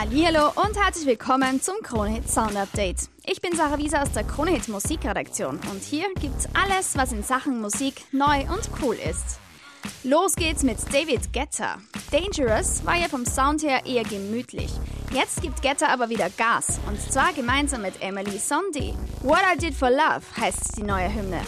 Hallo 0.00 0.52
und 0.54 0.80
herzlich 0.80 1.06
willkommen 1.06 1.60
zum 1.60 1.74
Kronehit 1.82 2.30
Sound 2.30 2.54
Update. 2.54 3.08
Ich 3.26 3.40
bin 3.40 3.56
Sarah 3.56 3.78
Wieser 3.78 4.00
aus 4.00 4.12
der 4.12 4.22
Kronehit 4.22 4.68
Musikredaktion 4.68 5.58
und 5.72 5.82
hier 5.82 6.06
gibt's 6.20 6.46
alles, 6.54 6.96
was 6.96 7.10
in 7.10 7.24
Sachen 7.24 7.60
Musik 7.60 8.04
neu 8.12 8.42
und 8.42 8.70
cool 8.80 8.94
ist. 8.94 9.40
Los 10.04 10.36
geht's 10.36 10.62
mit 10.62 10.78
David 10.94 11.32
Guetta. 11.32 11.78
Dangerous 12.12 12.86
war 12.86 12.94
ja 12.94 13.08
vom 13.08 13.26
Sound 13.26 13.64
her 13.64 13.84
eher 13.86 14.04
gemütlich. 14.04 14.70
Jetzt 15.12 15.42
gibt 15.42 15.62
Guetta 15.62 15.88
aber 15.88 16.08
wieder 16.08 16.30
Gas 16.30 16.78
und 16.86 17.00
zwar 17.00 17.32
gemeinsam 17.32 17.82
mit 17.82 18.00
Emily 18.00 18.38
Sondhi. 18.38 18.94
What 19.22 19.42
I 19.52 19.58
Did 19.58 19.74
for 19.74 19.90
Love 19.90 20.22
heißt 20.40 20.76
die 20.76 20.84
neue 20.84 21.12
Hymne. 21.12 21.40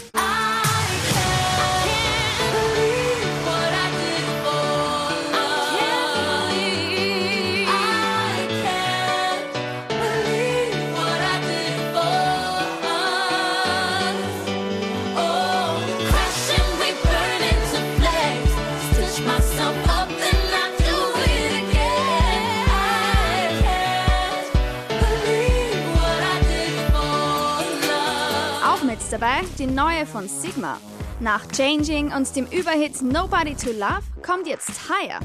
Mit 28.91 28.99
dabei 29.09 29.41
die 29.57 29.67
neue 29.67 30.05
von 30.05 30.27
Sigma. 30.27 30.77
Nach 31.21 31.47
Changing 31.55 32.11
und 32.11 32.35
dem 32.35 32.45
Überhit 32.47 33.01
Nobody 33.01 33.55
to 33.55 33.71
Love 33.71 34.03
kommt 34.21 34.47
jetzt 34.47 34.89
Higher. 34.89 35.19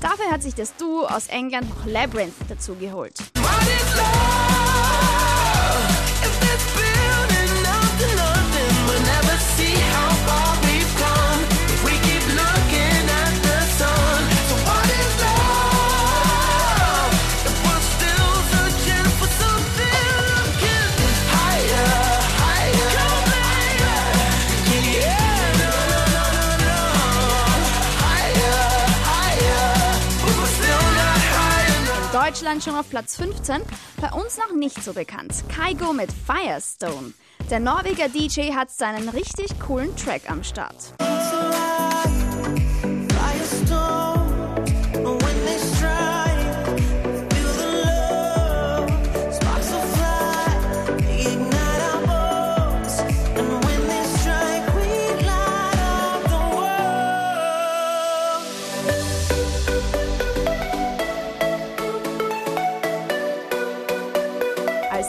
Dafür 0.00 0.28
hat 0.28 0.42
sich 0.42 0.56
das 0.56 0.74
Duo 0.76 1.06
aus 1.06 1.28
England 1.28 1.68
noch 1.70 1.86
Labyrinth 1.86 2.34
dazugeholt. 2.48 3.14
Deutschland 32.24 32.62
schon 32.62 32.76
auf 32.76 32.88
Platz 32.88 33.16
15, 33.16 33.62
bei 34.00 34.12
uns 34.12 34.38
noch 34.38 34.54
nicht 34.54 34.80
so 34.80 34.92
bekannt. 34.92 35.42
Kaigo 35.48 35.92
mit 35.92 36.08
Firestone. 36.12 37.14
Der 37.50 37.58
Norweger 37.58 38.08
DJ 38.08 38.52
hat 38.52 38.70
seinen 38.70 39.08
richtig 39.08 39.58
coolen 39.58 39.96
Track 39.96 40.30
am 40.30 40.44
Start. 40.44 40.94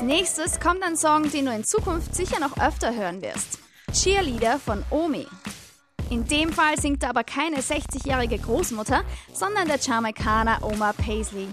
Nächstes 0.06 0.60
kommt 0.60 0.84
ein 0.84 0.98
Song, 0.98 1.30
den 1.32 1.46
du 1.46 1.54
in 1.54 1.64
Zukunft 1.64 2.16
sicher 2.16 2.40
noch 2.40 2.58
öfter 2.58 2.94
hören 2.96 3.22
wirst. 3.22 3.60
Cheerleader 3.92 4.60
von 4.60 4.84
Omi. 4.90 5.28
In 6.10 6.26
dem 6.28 6.52
Fall 6.52 6.80
singt 6.80 7.04
aber 7.04 7.24
keine 7.24 7.58
60-jährige 7.58 8.38
Großmutter, 8.38 9.04
sondern 9.34 9.68
der 9.68 9.80
Jamaikaner 9.80 10.60
Omar 10.62 10.94
Paisley. 10.94 11.48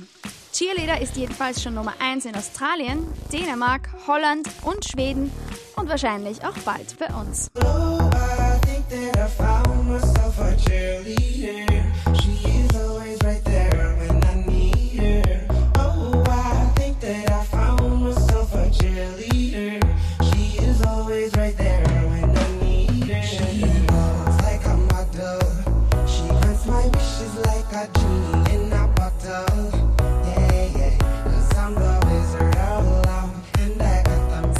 Cheerleader 0.53 1.01
ist 1.01 1.17
jedenfalls 1.17 1.63
schon 1.63 1.75
Nummer 1.75 1.95
1 2.01 2.25
in 2.25 2.35
Australien, 2.35 3.07
Dänemark, 3.33 3.89
Holland 4.07 4.49
und 4.63 4.85
Schweden 4.85 5.33
und 5.77 5.89
wahrscheinlich 5.89 6.45
auch 6.45 6.59
bald 6.65 6.99
bei 6.99 7.07
uns. 7.15 7.51
Oh, 7.55 8.11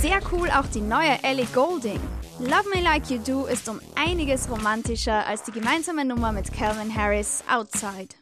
Sehr 0.01 0.21
cool 0.33 0.49
auch 0.51 0.67
die 0.73 0.81
neue 0.81 1.23
Ellie 1.23 1.47
Golding. 1.53 2.01
Love 2.39 2.65
Me 2.75 2.81
Like 2.81 3.11
You 3.11 3.19
Do 3.19 3.45
ist 3.45 3.69
um 3.69 3.81
einiges 3.95 4.49
romantischer 4.49 5.27
als 5.27 5.43
die 5.43 5.53
gemeinsame 5.53 6.07
Nummer 6.07 6.33
mit 6.33 6.51
Calvin 6.53 6.95
Harris 6.95 7.45
Outside. 7.51 8.20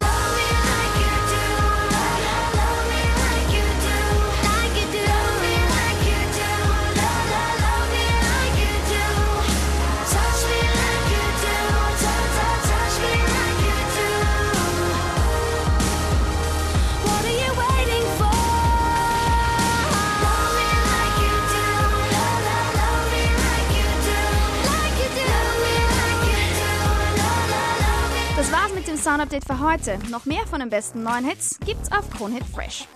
Das 28.38 28.52
war's 28.52 28.72
mit 28.72 28.86
dem 28.86 28.96
Sound 28.96 29.20
Update 29.20 29.44
für 29.44 29.58
heute. 29.58 29.98
Noch 30.10 30.24
mehr 30.24 30.46
von 30.46 30.60
den 30.60 30.70
besten 30.70 31.02
neuen 31.02 31.24
Hits 31.24 31.58
gibt's 31.66 31.90
auf 31.90 32.08
Kronhit 32.08 32.44
Fresh. 32.44 32.86